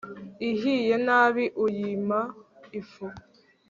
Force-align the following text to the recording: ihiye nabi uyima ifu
ihiye 0.51 0.95
nabi 1.05 1.43
uyima 1.65 2.19
ifu 2.79 3.05